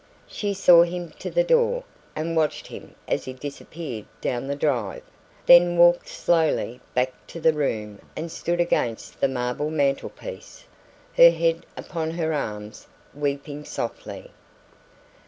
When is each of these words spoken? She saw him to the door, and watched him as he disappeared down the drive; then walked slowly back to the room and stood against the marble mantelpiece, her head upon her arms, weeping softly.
She 0.25 0.55
saw 0.55 0.81
him 0.81 1.11
to 1.19 1.29
the 1.29 1.43
door, 1.43 1.83
and 2.15 2.35
watched 2.35 2.65
him 2.65 2.95
as 3.07 3.25
he 3.25 3.33
disappeared 3.33 4.05
down 4.19 4.47
the 4.47 4.55
drive; 4.55 5.03
then 5.45 5.77
walked 5.77 6.07
slowly 6.09 6.79
back 6.95 7.13
to 7.27 7.39
the 7.39 7.53
room 7.53 7.99
and 8.15 8.31
stood 8.31 8.59
against 8.59 9.21
the 9.21 9.27
marble 9.27 9.69
mantelpiece, 9.69 10.65
her 11.17 11.29
head 11.29 11.67
upon 11.77 12.09
her 12.09 12.33
arms, 12.33 12.87
weeping 13.13 13.63
softly. 13.63 14.31